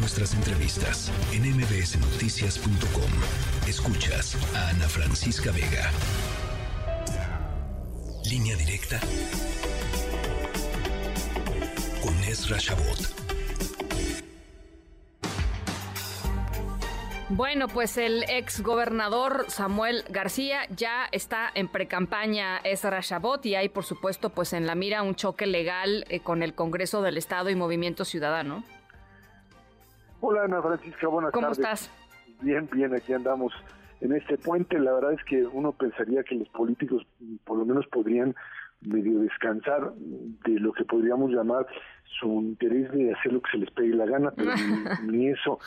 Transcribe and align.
nuestras 0.00 0.32
entrevistas 0.32 1.12
en 1.32 1.42
mbsnoticias.com. 1.42 3.10
Escuchas 3.68 4.36
a 4.56 4.70
Ana 4.70 4.88
Francisca 4.88 5.52
Vega. 5.52 5.90
Línea 8.24 8.56
directa 8.56 8.98
con 12.02 12.14
Ezra 12.24 12.56
Shabot. 12.58 12.98
Bueno, 17.28 17.68
pues 17.68 17.98
el 17.98 18.24
ex 18.28 18.62
gobernador 18.62 19.44
Samuel 19.48 20.04
García 20.08 20.62
ya 20.74 21.08
está 21.12 21.50
en 21.54 21.68
precampaña 21.68 22.58
Ezra 22.64 23.00
Shabot 23.02 23.44
y 23.44 23.54
hay 23.54 23.68
por 23.68 23.84
supuesto 23.84 24.30
pues 24.30 24.54
en 24.54 24.66
la 24.66 24.74
mira 24.74 25.02
un 25.02 25.14
choque 25.14 25.46
legal 25.46 26.06
eh, 26.08 26.20
con 26.20 26.42
el 26.42 26.54
Congreso 26.54 27.02
del 27.02 27.18
Estado 27.18 27.50
y 27.50 27.54
Movimiento 27.54 28.04
Ciudadano. 28.04 28.64
Hola 30.22 30.44
Ana 30.44 30.60
Francisca, 30.60 31.08
buenas 31.08 31.32
tardes. 31.32 31.44
¿Cómo 31.44 31.52
estás? 31.52 31.90
Bien, 32.42 32.68
bien, 32.72 32.94
aquí 32.94 33.12
andamos 33.12 33.52
en 34.00 34.12
este 34.12 34.36
puente. 34.36 34.78
La 34.78 34.92
verdad 34.92 35.14
es 35.14 35.24
que 35.24 35.44
uno 35.46 35.72
pensaría 35.72 36.22
que 36.22 36.34
los 36.34 36.48
políticos 36.50 37.06
por 37.44 37.58
lo 37.58 37.64
menos 37.64 37.86
podrían 37.86 38.34
medio 38.82 39.20
descansar 39.20 39.92
de 39.96 40.60
lo 40.60 40.72
que 40.72 40.84
podríamos 40.84 41.30
llamar 41.30 41.66
su 42.18 42.26
interés 42.26 42.90
de 42.92 43.14
hacer 43.14 43.32
lo 43.32 43.40
que 43.40 43.50
se 43.52 43.58
les 43.58 43.70
pegue 43.70 43.94
la 43.94 44.06
gana, 44.06 44.30
pero 44.30 44.52
ni 45.04 45.28
eso 45.30 45.58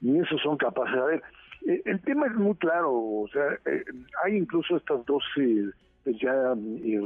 ni 0.00 0.18
eso 0.18 0.38
son 0.38 0.56
capaces. 0.56 0.96
A 0.96 1.04
ver, 1.04 1.22
eh, 1.68 1.82
el 1.84 2.00
tema 2.00 2.26
es 2.26 2.34
muy 2.34 2.56
claro, 2.56 2.92
o 2.92 3.28
sea, 3.32 3.44
eh, 3.66 3.84
hay 4.24 4.36
incluso 4.36 4.76
estas 4.76 5.04
dos 5.06 5.22
eh, 5.36 5.70
pues 6.02 6.18
ya 6.18 6.32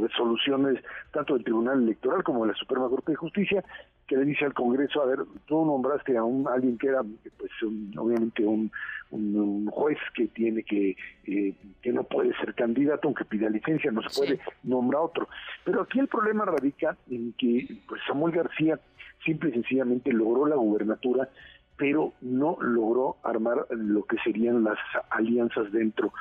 resoluciones, 0.01 0.83
tanto 1.13 1.35
del 1.35 1.45
Tribunal 1.45 1.83
Electoral 1.83 2.23
como 2.23 2.45
de 2.45 2.53
la 2.53 2.59
Suprema 2.59 2.89
Corte 2.89 3.13
de 3.13 3.17
Justicia, 3.17 3.65
que 4.07 4.17
le 4.17 4.25
dice 4.25 4.45
al 4.45 4.55
Congreso, 4.55 5.03
a 5.03 5.07
ver, 5.07 5.21
tú 5.47 5.65
nombraste 5.65 6.17
a 6.17 6.25
un 6.25 6.47
alguien 6.49 6.77
que 6.79 6.89
era, 6.89 7.03
pues, 7.39 7.51
obviamente 7.97 8.45
un, 8.45 8.71
un, 9.11 9.67
juez 9.67 9.99
que 10.15 10.27
tiene 10.29 10.63
que, 10.63 10.97
que 11.25 11.93
no 11.93 12.05
puede 12.05 12.35
ser 12.37 12.55
candidato, 12.55 13.09
aunque 13.09 13.25
pida 13.25 13.49
licencia, 13.49 13.91
no 13.91 14.03
se 14.03 14.19
puede 14.19 14.41
nombrar 14.63 15.03
otro. 15.03 15.29
Pero 15.65 15.83
aquí 15.83 16.01
el 16.01 16.09
problema 16.09 16.45
radica 16.45 16.97
en 17.11 17.33
que, 17.35 17.79
pues, 17.89 18.01
Samuel 18.07 18.35
García 18.35 18.79
simple 19.25 19.51
y 19.51 19.53
sencillamente 19.53 20.13
logró 20.13 20.47
la 20.47 20.57
gubernatura 20.57 21.29
pero 21.77 22.13
no 22.21 22.57
logró 22.61 23.17
armar 23.23 23.67
lo 23.71 24.05
que 24.05 24.17
serían 24.19 24.65
las 24.65 24.79
alianzas 25.11 25.73
dentro 25.73 26.13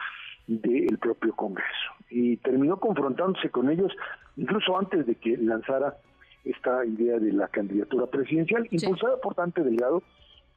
del 0.47 0.97
propio 0.97 1.35
Congreso. 1.35 1.69
Y 2.09 2.37
terminó 2.37 2.77
confrontándose 2.77 3.49
con 3.49 3.69
ellos 3.69 3.91
incluso 4.35 4.77
antes 4.77 5.05
de 5.05 5.15
que 5.15 5.37
lanzara 5.37 5.95
esta 6.45 6.85
idea 6.85 7.19
de 7.19 7.31
la 7.31 7.47
candidatura 7.47 8.07
presidencial, 8.07 8.67
impulsada 8.69 9.17
por 9.21 9.35
Dante 9.35 9.63
Delgado, 9.63 10.03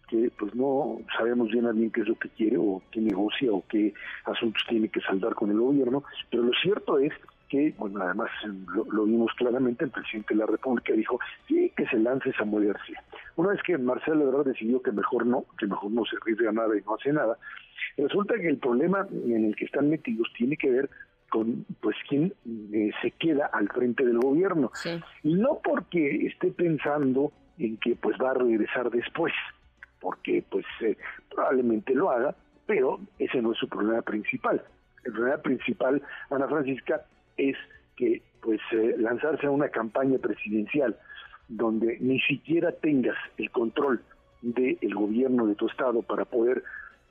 que 0.08 0.30
pues 0.38 0.54
no 0.54 0.98
sabemos 1.16 1.50
bien 1.50 1.66
a 1.66 1.72
bien 1.72 1.90
qué 1.90 2.02
es 2.02 2.08
lo 2.08 2.14
que 2.16 2.28
quiere 2.30 2.56
o 2.58 2.82
qué 2.90 3.00
negocia 3.00 3.52
o 3.52 3.64
qué 3.68 3.92
asuntos 4.24 4.62
tiene 4.68 4.88
que 4.88 5.00
saldar 5.00 5.34
con 5.34 5.50
el 5.50 5.58
gobierno, 5.58 6.04
pero 6.30 6.44
lo 6.44 6.52
cierto 6.62 6.98
es 6.98 7.12
que, 7.48 7.74
bueno, 7.78 8.00
además 8.02 8.30
lo, 8.90 9.04
vimos 9.04 9.32
claramente, 9.36 9.84
el 9.84 9.90
presidente 9.90 10.34
de 10.34 10.40
la 10.40 10.46
República 10.46 10.92
dijo, 10.92 11.18
sí, 11.46 11.72
que 11.76 11.86
se 11.86 11.98
lance 11.98 12.32
Samuel 12.32 12.72
García. 12.72 13.02
Una 13.36 13.50
vez 13.50 13.62
que 13.62 13.78
Marcelo 13.78 14.28
Ebrard 14.28 14.46
decidió 14.46 14.82
que 14.82 14.92
mejor 14.92 15.26
no, 15.26 15.44
que 15.58 15.66
mejor 15.66 15.90
no 15.90 16.04
se 16.04 16.16
arriesga 16.16 16.52
nada 16.52 16.76
y 16.76 16.82
no 16.82 16.94
hace 16.94 17.12
nada, 17.12 17.38
resulta 17.96 18.34
que 18.34 18.48
el 18.48 18.58
problema 18.58 19.06
en 19.10 19.44
el 19.44 19.56
que 19.56 19.66
están 19.66 19.90
metidos 19.90 20.28
tiene 20.36 20.56
que 20.56 20.70
ver 20.70 20.90
con 21.30 21.66
pues 21.80 21.96
quién 22.08 22.32
eh, 22.72 22.90
se 23.02 23.10
queda 23.12 23.46
al 23.52 23.68
frente 23.68 24.04
del 24.04 24.18
gobierno. 24.18 24.70
Y 25.22 25.34
no 25.34 25.60
porque 25.62 26.26
esté 26.26 26.50
pensando 26.50 27.32
en 27.58 27.76
que 27.78 27.96
pues 27.96 28.16
va 28.22 28.30
a 28.30 28.34
regresar 28.34 28.90
después, 28.90 29.32
porque 30.00 30.44
pues 30.48 30.64
eh, 30.80 30.96
probablemente 31.30 31.94
lo 31.94 32.10
haga, 32.10 32.34
pero 32.66 33.00
ese 33.18 33.40
no 33.42 33.52
es 33.52 33.58
su 33.58 33.68
problema 33.68 34.02
principal. 34.02 34.62
El 35.04 35.12
problema 35.12 35.38
principal, 35.38 36.02
Ana 36.30 36.48
Francisca, 36.48 37.02
es 37.36 37.56
que 37.96 38.22
pues 38.40 38.60
eh, 38.72 38.94
lanzarse 38.98 39.46
a 39.46 39.50
una 39.50 39.68
campaña 39.68 40.18
presidencial 40.18 40.96
donde 41.48 41.98
ni 42.00 42.20
siquiera 42.20 42.72
tengas 42.72 43.16
el 43.38 43.50
control 43.50 44.02
del 44.42 44.94
gobierno 44.94 45.46
de 45.46 45.54
tu 45.54 45.66
estado 45.66 46.02
para 46.02 46.24
poder 46.24 46.62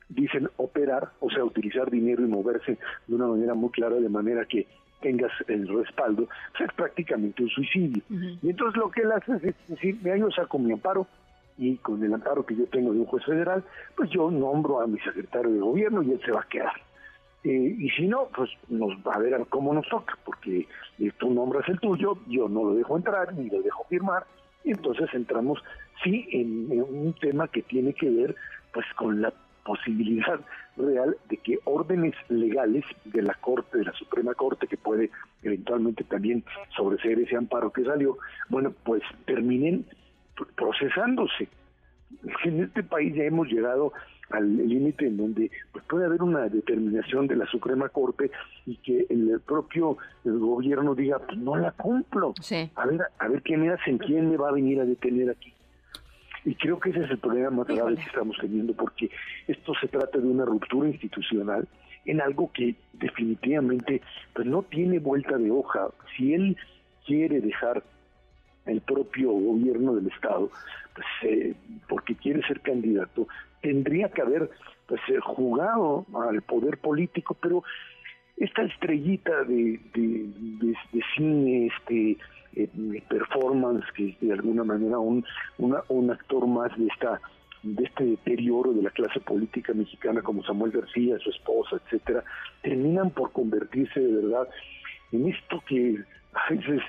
dicen 0.10 0.50
operar, 0.58 1.10
o 1.20 1.30
sea, 1.30 1.44
utilizar 1.44 1.90
dinero 1.90 2.24
y 2.24 2.28
moverse 2.28 2.78
de 3.08 3.16
una 3.16 3.28
manera 3.28 3.54
muy 3.54 3.70
clara, 3.70 3.96
de 3.96 4.10
manera 4.10 4.46
que 4.46 4.68
tengas 5.02 5.32
el 5.48 5.68
respaldo, 5.68 6.28
es 6.60 6.74
prácticamente 6.74 7.44
un 7.44 7.50
suicidio. 7.50 8.02
Y 8.10 8.50
entonces 8.50 8.78
lo 8.78 8.90
que 8.90 9.02
él 9.02 9.12
hace 9.12 9.34
es 9.36 9.56
decir, 9.68 10.00
me 10.02 10.18
yo 10.20 10.32
saco 10.32 10.58
mi 10.58 10.72
amparo 10.72 11.08
y 11.58 11.78
con 11.78 12.04
el 12.04 12.14
amparo 12.14 12.46
que 12.46 12.56
yo 12.56 12.66
tengo 12.68 12.92
de 12.92 13.00
un 13.00 13.06
juez 13.06 13.24
federal, 13.24 13.64
pues 13.96 14.10
yo 14.10 14.30
nombro 14.30 14.82
a 14.82 14.88
mi 14.88 15.00
secretario 15.00 15.52
de 15.52 15.60
gobierno 15.60 16.02
y 16.04 16.12
él 16.12 16.22
se 16.26 16.32
va 16.32 16.42
a 16.42 16.48
quedar. 16.48 16.74
Eh, 17.44 17.76
y 17.78 17.90
si 17.92 18.08
no, 18.08 18.28
pues 18.36 18.50
nos 18.70 18.98
va 19.06 19.14
a 19.14 19.20
ver 19.20 19.40
cómo 19.50 19.74
nos 19.74 19.88
toca, 19.88 20.18
porque 20.26 20.68
eh, 21.00 21.12
tú 21.20 21.32
nombras 21.32 21.70
el 21.70 21.80
tuyo, 21.80 22.18
yo 22.28 22.50
no 22.50 22.64
lo 22.64 22.74
dejo 22.74 22.98
entrar 22.98 23.34
ni 23.34 23.50
lo 23.50 23.62
dejo 23.62 23.86
firmar, 23.88 24.26
y 24.64 24.72
entonces 24.72 25.08
entramos, 25.14 25.64
sí, 26.04 26.28
en, 26.32 26.82
un 26.82 27.14
tema 27.22 27.48
que 27.48 27.62
tiene 27.62 27.94
que 27.94 28.10
ver 28.10 28.36
pues 28.74 28.86
con 28.98 29.22
la 29.22 29.32
posibilidad 29.66 30.40
real 30.78 31.18
de 31.28 31.38
que 31.38 31.60
órdenes 31.66 32.14
legales 32.30 32.86
de 33.04 33.22
la 33.22 33.34
Corte, 33.34 33.80
de 33.80 33.86
la 33.86 33.94
Suprema 33.94 34.34
Corte, 34.34 34.68
que 34.68 34.78
puede 34.78 35.10
eventualmente 35.44 36.06
también 36.06 36.46
sobreseer 36.78 37.20
ese 37.20 37.36
amparo 37.36 37.74
que 37.74 37.84
salió, 37.84 38.18
bueno, 38.48 38.74
pues 38.84 39.02
terminen 39.26 39.86
procesándose. 40.56 41.50
En 42.44 42.64
este 42.64 42.84
país 42.84 43.14
ya 43.16 43.24
hemos 43.24 43.48
llegado 43.48 43.92
al 44.30 44.58
límite 44.68 45.08
en 45.08 45.18
donde 45.18 45.52
pues, 45.72 45.84
puede 45.86 46.06
haber 46.06 46.22
una 46.24 46.48
determinación 46.50 47.28
de 47.28 47.36
la 47.36 47.46
Suprema 47.48 47.90
Corte 47.90 48.32
y 48.66 48.78
que 48.78 49.06
el 49.10 49.40
propio 49.46 49.98
gobierno 50.24 50.96
diga 50.96 51.20
pues 51.20 51.38
no 51.38 51.56
la 51.56 51.72
cumplo 51.72 52.34
a 52.76 52.86
ver 52.88 53.02
a 53.20 53.28
ver 53.28 53.44
qué 53.44 53.56
me 53.56 53.70
hacen 53.70 54.00
quién 54.00 54.30
me 54.32 54.38
va 54.38 54.50
a 54.50 54.54
venir 54.54 54.80
a 54.82 54.86
detener 54.86 55.30
aquí 55.30 55.54
y 56.46 56.56
creo 56.56 56.80
que 56.80 56.92
ese 56.92 57.04
es 57.04 57.12
el 57.12 57.18
problema 57.18 57.50
más 57.50 57.68
grave 57.68 57.96
que 57.96 58.04
estamos 58.04 58.38
teniendo 58.40 58.74
porque 58.74 59.10
esto 59.48 59.74
se 59.82 59.88
trata 59.88 60.20
de 60.20 60.28
una 60.28 60.46
ruptura 60.46 60.88
institucional 60.88 61.68
en 62.06 62.22
algo 62.22 62.52
que 62.54 62.76
definitivamente 62.94 64.02
pues 64.34 64.48
no 64.48 64.62
tiene 64.62 65.00
vuelta 65.00 65.38
de 65.38 65.50
hoja. 65.50 65.88
Si 66.16 66.36
él 66.36 66.56
quiere 67.06 67.42
dejar 67.42 67.84
el 68.68 68.82
propio 68.82 69.32
gobierno 69.32 69.96
del 69.96 70.08
estado 70.08 70.52
pues 70.94 71.08
eh, 71.24 71.56
porque 71.90 72.16
quiere 72.16 72.46
ser 72.48 72.62
candidato 72.62 73.28
tendría 73.62 74.10
que 74.10 74.22
haber 74.22 74.50
pues 74.88 75.02
eh, 75.08 75.20
jugado 75.20 76.06
al 76.30 76.44
poder 76.44 76.78
político, 76.78 77.36
pero 77.42 77.64
esta 78.38 78.64
estrellita 78.64 79.44
de, 79.44 79.80
de, 79.94 80.76
cine, 81.16 81.68
este 81.68 82.18
eh, 82.56 83.04
performance, 83.08 83.86
que 83.96 84.16
de 84.22 84.34
alguna 84.34 84.64
manera 84.64 85.00
un, 85.00 85.24
un 85.58 86.12
actor 86.12 86.48
más 86.48 86.78
de 86.78 86.88
esta 86.88 87.22
de 87.66 87.84
este 87.84 88.04
deterioro 88.06 88.74
de 88.74 88.84
la 88.84 88.92
clase 88.92 89.20
política 89.22 89.74
mexicana 89.74 90.22
como 90.22 90.44
Samuel 90.44 90.72
García, 90.72 91.18
su 91.18 91.32
esposa, 91.32 91.78
etcétera, 91.78 92.24
terminan 92.62 93.10
por 93.10 93.32
convertirse 93.32 94.00
de 94.00 94.22
verdad 94.22 94.48
en 95.12 95.28
esto 95.28 95.64
que 95.68 95.98
a 96.34 96.54
veces 96.54 96.82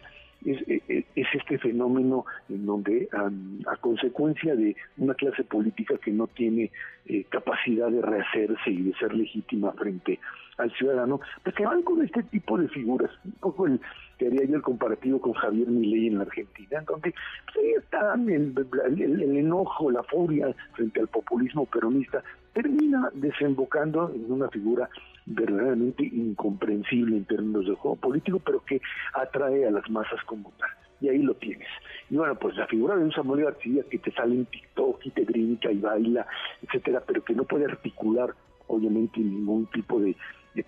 es, 0.45 0.83
es, 0.89 1.27
este 1.35 1.59
fenómeno 1.59 2.25
en 2.49 2.67
donde 2.67 3.09
a 3.13 3.77
consecuencia 3.77 4.55
de 4.55 4.77
una 4.99 5.15
clase 5.15 5.45
política 5.45 5.97
que 5.99 6.11
no 6.11 6.27
tiene 6.27 6.71
eh, 7.07 7.25
capacidad 7.29 7.91
de 7.91 8.03
rehacerse 8.03 8.71
y 8.71 8.83
de 8.83 8.95
ser 8.95 9.15
legítima 9.15 9.73
frente 9.73 10.19
al 10.59 10.73
ciudadano, 10.73 11.21
pues 11.43 11.55
que 11.55 11.67
van 11.67 11.83
con 11.83 12.03
este 12.03 12.23
tipo 12.25 12.59
de 12.59 12.69
figuras, 12.69 13.11
un 13.25 13.33
poco 13.33 13.67
el 13.67 13.81
que 14.19 14.27
haría 14.27 14.45
yo 14.45 14.57
el 14.57 14.63
comparativo 14.63 15.21
con 15.21 15.35
Javier 15.35 15.69
Milei 15.69 16.09
en 16.09 16.17
la 16.19 16.23
Argentina, 16.23 16.79
en 16.79 16.85
donde 16.87 17.15
pues, 17.45 17.57
ahí 17.57 17.73
está 17.73 18.15
el, 18.15 19.37
enojo, 19.37 19.91
la 19.91 20.03
furia 20.05 20.55
frente 20.73 21.01
al 21.01 21.09
populismo 21.09 21.67
peronista, 21.67 22.23
termina 22.55 23.11
desembocando 23.15 24.11
en 24.15 24.33
una 24.33 24.49
figura 24.49 24.89
verdaderamente 25.27 26.05
incomprensible 26.05 27.17
en 27.17 27.25
términos 27.25 27.67
de 27.67 27.75
juego 27.75 27.97
político, 27.97 28.41
pero 28.45 28.65
que 28.65 28.81
atrae 29.13 29.67
a 29.67 29.71
las 29.71 29.89
masas 29.91 30.23
como 30.25 30.53
tal. 30.59 30.71
Y 31.01 31.09
ahí 31.09 31.19
lo 31.19 31.35
tienes. 31.35 31.69
Y 32.09 32.17
bueno, 32.17 32.37
pues 32.37 32.57
la 32.57 32.67
figura 32.67 32.97
de 32.97 33.05
un 33.05 33.13
Samuel 33.13 33.45
García 33.45 33.83
que 33.91 33.99
te 33.99 34.13
sale 34.13 34.35
en 34.35 34.47
TikTok 34.47 35.05
y 35.05 35.11
te 35.11 35.25
brinca 35.25 35.71
y 35.71 35.79
baila, 35.79 36.27
etcétera, 36.63 37.03
pero 37.07 37.23
que 37.23 37.35
no 37.35 37.45
puede 37.45 37.67
articular, 37.67 38.31
obviamente, 38.69 39.21
ningún 39.21 39.67
tipo 39.67 40.01
de, 40.01 40.17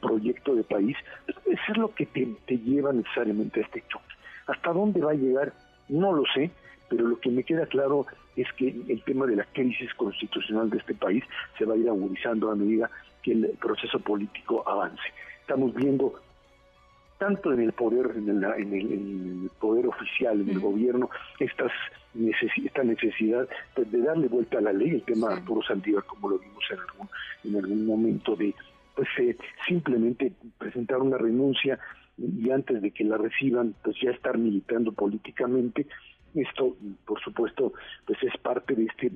proyecto 0.03 0.55
de 0.55 0.65
país, 0.65 0.95
eso 1.27 1.63
es 1.73 1.79
lo 1.79 1.95
que 1.95 2.05
te, 2.05 2.29
te 2.47 2.59
lleva 2.59 2.93
necesariamente 2.93 3.61
a 3.61 3.63
este 3.63 3.83
choque. 3.89 4.05
¿Hasta 4.47 4.71
dónde 4.73 5.01
va 5.01 5.13
a 5.13 5.15
llegar? 5.15 5.55
No 5.89 6.13
lo 6.13 6.25
sé, 6.35 6.51
pero 6.91 7.07
lo 7.07 7.19
que 7.19 7.31
me 7.31 7.43
queda 7.43 7.65
claro 7.65 8.07
es 8.37 8.47
que 8.53 8.69
el 8.69 9.03
tema 9.05 9.27
de 9.27 9.37
la 9.37 9.45
crisis 9.45 9.93
constitucional 9.95 10.69
de 10.69 10.79
este 10.79 10.95
país 10.95 11.25
se 11.57 11.65
va 11.65 11.73
a 11.73 11.77
ir 11.79 11.89
agudizando 11.89 12.51
a 12.51 12.55
medida 12.55 12.91
que 13.23 13.33
el 13.33 13.49
proceso 13.61 13.99
político 14.01 14.69
avance. 14.69 15.03
Estamos 15.41 15.75
viendo 15.75 16.21
tanto 17.19 17.53
en 17.53 17.61
el 17.61 17.73
poder, 17.73 18.13
en 18.17 18.29
el, 18.29 18.45
en 18.45 18.73
el, 18.73 19.51
poder 19.59 19.87
oficial, 19.87 20.41
en 20.41 20.51
el 20.51 20.61
gobierno, 20.61 21.11
estas 21.39 21.73
esta 22.65 22.83
necesidad 22.83 23.49
de, 23.77 24.01
darle 24.01 24.29
vuelta 24.29 24.59
a 24.59 24.63
la 24.63 24.73
ley, 24.73 24.91
el 24.91 25.03
tema 25.03 25.29
de 25.29 25.35
Arturo 25.35 25.63
Saldívar, 25.63 26.05
como 26.05 26.31
lo 26.31 26.39
vimos 26.39 26.65
en 26.71 26.79
algún, 26.79 27.09
en 27.45 27.57
algún 27.57 27.87
momento, 27.87 28.35
de 28.35 28.55
pues 28.95 29.09
eh, 29.19 29.37
simplemente 29.67 30.33
presentar 30.59 30.99
una 30.99 31.19
renuncia 31.19 31.79
y 32.17 32.51
antes 32.51 32.83
de 32.83 32.91
que 32.91 33.05
la 33.05 33.17
reciban, 33.17 33.75
pues 33.85 33.97
ya 34.03 34.11
estar 34.11 34.37
militando 34.39 34.93
políticamente. 34.93 35.87
Esto, 36.35 36.77
por 37.07 37.21
supuesto, 37.21 37.73
pues 38.07 38.21
es 38.23 38.37
parte 38.41 38.75
de 38.75 38.85
este 38.85 39.13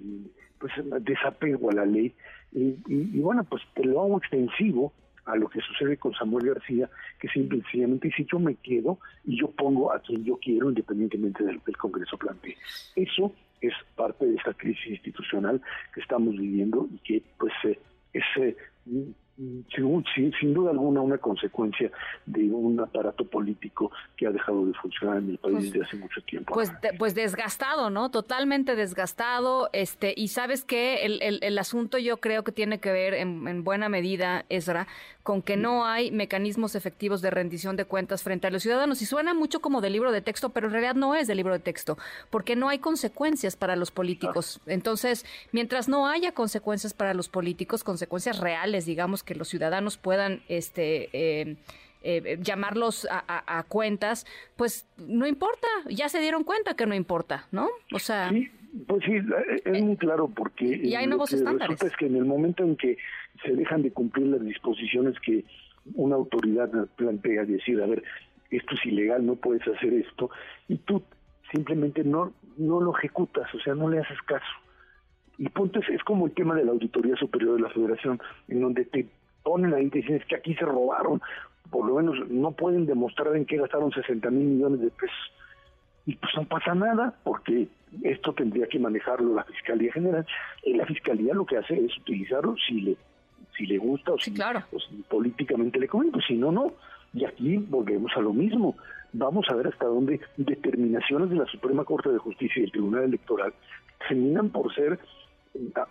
pues 0.63 0.73
desapego 1.05 1.71
a 1.71 1.75
la 1.75 1.85
ley. 1.85 2.15
Y, 2.53 2.79
y, 2.87 3.19
bueno, 3.19 3.43
pues 3.45 3.63
te 3.75 3.85
lo 3.85 4.01
hago 4.01 4.19
extensivo 4.19 4.93
a 5.25 5.35
lo 5.35 5.49
que 5.49 5.61
sucede 5.61 5.97
con 5.97 6.15
Samuel 6.15 6.47
García, 6.47 6.89
que 7.19 7.29
simplemente 7.29 8.13
si 8.17 8.25
yo 8.25 8.39
me 8.39 8.55
quedo 8.55 8.99
y 9.25 9.41
yo 9.41 9.51
pongo 9.51 9.93
a 9.93 9.99
quien 9.99 10.25
yo 10.25 10.37
quiero 10.37 10.69
independientemente 10.69 11.45
del 11.45 11.61
que 11.61 11.73
el 11.73 11.77
Congreso 11.77 12.17
plantee. 12.17 12.57
Eso 12.95 13.33
es 13.61 13.73
parte 13.97 14.27
de 14.27 14.37
esta 14.37 14.55
crisis 14.55 14.87
institucional 14.87 15.61
que 15.95 16.01
estamos 16.01 16.37
viviendo 16.37 16.89
y 16.93 16.99
que 16.99 17.23
pues 17.39 17.53
eh, 17.65 17.79
es 18.13 18.25
eh, 18.37 18.57
sin, 19.75 20.55
duda 20.55 20.71
alguna 20.71 21.01
una 21.01 21.19
consecuencia 21.19 21.91
de 22.27 22.51
un 22.51 22.79
aparato 22.81 23.25
político 23.25 23.91
que 24.17 24.27
ha 24.27 24.31
dejado 24.31 24.67
de 24.67 24.75
funcionar 24.75 25.19
en 25.19 25.31
el 25.31 25.39
país 25.39 25.55
pues, 25.55 25.73
desde 25.73 25.85
hace 25.87 25.97
mucho 25.97 26.21
tiempo. 26.23 26.53
Pues, 26.53 26.73
pues 26.99 27.15
desgastado, 27.15 27.91
¿no? 27.91 28.11
Totalmente 28.11 28.77
desgastado. 28.77 29.71
Este, 29.73 30.15
y 30.17 30.29
sabes 30.29 30.65
que 30.65 31.05
el, 31.05 31.23
el, 31.23 31.39
el, 31.43 31.59
asunto 31.59 31.99
yo 31.99 32.19
creo 32.19 32.45
que 32.45 32.53
tiene 32.53 32.79
que 32.79 32.93
ver 32.93 33.15
en, 33.15 33.49
en 33.49 33.65
buena 33.65 33.89
medida, 33.89 34.45
Ezra, 34.49 34.87
con 35.23 35.43
que 35.43 35.57
no 35.57 35.87
hay 35.87 36.11
mecanismos 36.11 36.75
efectivos 36.75 37.23
de 37.23 37.31
rendición 37.31 37.77
de 37.77 37.85
cuentas 37.85 38.23
frente 38.23 38.47
a 38.47 38.51
los 38.51 38.63
ciudadanos. 38.63 39.03
Y 39.03 39.07
suena 39.07 39.35
mucho 39.35 39.61
como 39.61 39.81
de 39.81 39.91
libro 39.91 40.13
de 40.13 40.21
texto, 40.21 40.51
pero 40.51 40.67
en 40.67 40.73
realidad 40.73 40.95
no 40.95 41.15
es 41.15 41.27
de 41.27 41.35
libro 41.35 41.53
de 41.53 41.61
texto, 41.61 41.97
porque 42.31 42.57
no 42.57 42.69
hay 42.69 42.79
consecuencias 42.79 43.57
para 43.57 43.77
los 43.77 43.91
políticos. 43.91 44.61
Entonces, 44.67 45.25
mientras 45.53 45.89
no 45.89 46.09
haya 46.09 46.33
consecuencias 46.33 46.95
para 46.95 47.15
los 47.15 47.29
políticos, 47.29 47.85
consecuencias 47.85 48.39
reales, 48.39 48.87
digamos, 48.87 49.23
que 49.23 49.35
los 49.35 49.49
ciudadanos 49.49 49.97
puedan 49.97 50.43
este, 50.49 51.09
eh, 51.13 51.57
eh, 52.03 52.39
llamarlos 52.41 53.07
a, 53.11 53.65
cuentas, 53.69 54.27
pues 54.57 54.87
no 54.97 55.27
importa, 55.27 55.69
ya 55.89 56.09
se 56.09 56.19
dieron 56.19 56.43
cuenta 56.43 56.75
que 56.75 56.87
no 56.87 56.95
importa, 56.95 57.47
¿no? 57.53 57.69
O 57.93 57.99
sea... 57.99 58.31
Sí, 58.31 58.51
pues 58.87 59.05
sí, 59.05 59.19
es 59.65 59.83
muy 59.83 59.97
claro 59.97 60.29
porque... 60.29 60.65
Y 60.65 60.95
hay 60.95 61.07
nuevos 61.07 61.33
estándares. 61.33 61.83
es 61.83 61.97
que 61.97 62.07
en 62.07 62.17
el 62.17 62.25
momento 62.25 62.65
en 62.65 62.77
que 62.77 62.97
se 63.45 63.53
dejan 63.53 63.83
de 63.83 63.93
cumplir 63.93 64.29
las 64.29 64.43
disposiciones 64.43 65.19
que 65.21 65.45
una 65.95 66.17
autoridad 66.17 66.71
plantea, 66.97 67.45
decir, 67.45 67.81
a 67.83 67.87
ver, 67.87 68.03
esto 68.51 68.75
es 68.75 68.87
ilegal, 68.87 69.27
no 69.27 69.37
puedes 69.37 69.67
hacer 69.67 69.93
esto, 69.95 70.31
y 70.69 70.77
tú 70.77 71.03
simplemente 71.51 72.05
no, 72.05 72.33
no 72.57 72.81
lo 72.81 72.97
ejecutas, 72.97 73.53
o 73.55 73.61
sea, 73.61 73.75
no 73.75 73.89
le 73.89 73.99
haces 73.99 74.21
caso. 74.23 74.45
Y 75.39 75.49
punto 75.49 75.81
es, 75.81 75.89
es 75.89 76.03
como 76.05 76.27
el 76.27 76.33
tema 76.33 76.55
de 76.55 76.65
la 76.65 76.73
Auditoría 76.73 77.17
Superior 77.17 77.57
de 77.57 77.63
la 77.63 77.71
Federación, 77.71 78.21
en 78.49 78.61
donde 78.61 78.85
te 78.85 79.09
ponen 79.43 79.75
ahí 79.75 79.87
y 79.87 79.91
dicen 79.91 80.17
es 80.17 80.25
que 80.27 80.37
aquí 80.37 80.55
se 80.55 80.65
robaron, 80.65 81.21
por 81.71 81.87
lo 81.87 81.97
menos 81.97 82.29
no 82.29 82.53
pueden 82.53 82.87
demostrar 82.87 83.35
en 83.37 83.45
qué 83.45 83.57
gastaron 83.57 83.91
60 83.91 84.31
mil 84.31 84.47
millones 84.47 84.81
de 84.81 84.91
pesos. 84.91 85.33
Y 86.07 86.17
pues 86.17 86.33
no 86.37 86.45
pasa 86.45 86.75
nada, 86.75 87.15
porque 87.23 87.69
esto 88.03 88.33
tendría 88.33 88.67
que 88.67 88.79
manejarlo 88.79 89.35
la 89.35 89.45
Fiscalía 89.45 89.93
General, 89.93 90.27
y 90.65 90.75
la 90.75 90.87
Fiscalía 90.87 91.35
lo 91.35 91.47
que 91.47 91.59
hace 91.59 91.75
es 91.75 91.97
utilizarlo 91.99 92.57
si 92.67 92.81
le 92.81 92.97
si 93.57 93.67
le 93.67 93.79
gusta 93.79 94.13
o, 94.13 94.19
si, 94.19 94.33
políticamente 95.09 95.79
le 95.79 95.89
conviene, 95.89 96.13
pues 96.13 96.25
si 96.27 96.35
no, 96.35 96.51
no. 96.51 96.73
Y 97.13 97.25
aquí 97.25 97.59
volvemos 97.59 98.11
a 98.17 98.21
lo 98.21 98.33
mismo. 98.33 98.77
Vamos 99.13 99.47
a 99.51 99.55
ver 99.55 99.67
hasta 99.67 99.85
dónde 99.85 100.21
determinaciones 100.39 101.29
de 101.29 101.37
la 101.37 101.47
Suprema 101.47 101.85
Corte 101.85 102.09
de 102.09 102.19
Justicia 102.19 102.61
y 102.61 102.65
el 102.65 102.73
Tribunal 102.73 103.05
Electoral 103.05 103.53
terminan 104.09 104.49
por 104.49 104.75
ser 104.75 104.99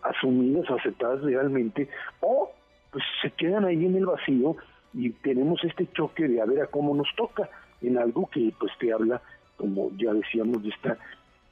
asumidas 0.01 0.69
o 0.69 0.75
aceptadas 0.75 1.21
legalmente 1.21 1.87
o 2.21 2.51
pues 2.91 3.03
se 3.21 3.29
quedan 3.31 3.65
ahí 3.65 3.85
en 3.85 3.95
el 3.95 4.07
vacío 4.07 4.55
y 4.93 5.11
tenemos 5.11 5.63
este 5.63 5.87
choque 5.93 6.27
de 6.27 6.41
a 6.41 6.45
ver 6.45 6.61
a 6.61 6.67
cómo 6.67 6.95
nos 6.95 7.07
toca 7.15 7.49
en 7.81 7.97
algo 7.97 8.27
que 8.29 8.51
pues 8.59 8.71
te 8.79 8.91
habla, 8.91 9.21
como 9.61 9.91
ya 9.97 10.11
decíamos, 10.13 10.63
de 10.63 10.69
esta 10.69 10.97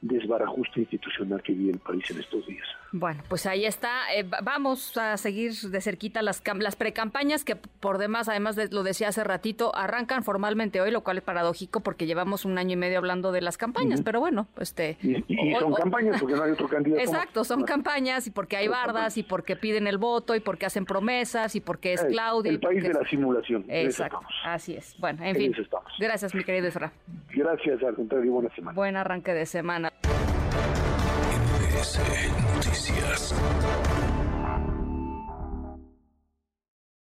desbarajuste 0.02 0.80
institucional 0.82 1.42
que 1.44 1.54
vive 1.54 1.74
el 1.74 1.80
país 1.80 2.10
en 2.10 2.20
estos 2.20 2.46
días. 2.48 2.66
Bueno, 2.92 3.22
pues 3.28 3.46
ahí 3.46 3.66
está. 3.66 4.14
Eh, 4.16 4.26
vamos 4.44 4.98
a 4.98 5.18
seguir 5.18 5.54
de 5.54 5.82
cerquita 5.82 6.22
las, 6.22 6.42
las 6.60 6.76
precampañas 6.76 7.44
que 7.44 7.56
por 7.56 7.98
demás, 7.98 8.30
además 8.30 8.56
de, 8.56 8.70
lo 8.70 8.84
decía 8.84 9.10
hace 9.10 9.24
ratito, 9.24 9.76
arrancan 9.76 10.24
formalmente 10.24 10.80
hoy, 10.80 10.92
lo 10.92 11.02
cual 11.02 11.18
es 11.18 11.24
paradójico 11.24 11.82
porque 11.82 12.08
llevamos 12.08 12.46
un 12.46 12.58
año 12.58 12.74
y 12.74 12.76
medio 12.78 12.98
hablando 12.98 13.32
de 13.32 13.42
las 13.42 13.58
campañas, 13.58 14.02
pero 14.02 14.20
bueno, 14.20 14.48
pues 14.56 14.70
este... 14.70 14.98
Y, 15.02 15.24
son 15.60 15.74
campañas 15.74 16.20
porque 16.20 16.36
no 16.36 16.44
hay 16.44 16.52
otro 16.52 16.68
candidato. 16.68 17.02
Exacto, 17.02 17.44
son 17.44 17.64
campañas 17.64 18.26
y 18.28 18.32
porque 18.32 18.58
hay 18.58 18.68
bardas 18.68 19.18
y 19.18 19.24
porque 19.24 19.56
piden 19.56 19.86
el 19.88 19.98
voto 19.98 20.36
y 20.36 20.40
porque 20.40 20.66
hacen 20.66 20.86
promesas 20.86 21.56
y 21.56 21.62
porque 21.62 21.94
es 21.94 22.04
Claudia. 22.06 22.52
El 22.52 22.60
país 22.60 22.82
de 22.82 22.94
la 22.94 23.08
simulación. 23.08 23.66
Exacto, 23.68 24.22
así 24.46 24.76
es. 24.76 24.96
Bueno, 24.98 25.24
en, 25.24 25.36
fin. 25.36 25.56
Gracias, 26.00 26.34
mi 26.34 26.44
querido 26.44 26.68
Isra. 26.68 26.92
Gracias, 27.34 27.84
al 27.84 27.96
contrario, 27.96 28.32
buena 28.34 28.50
semana. 28.56 28.76
Buen 28.76 28.96
arranque 28.98 29.34
de 29.34 29.46
semana. 29.46 29.92
Noticias. 32.56 33.36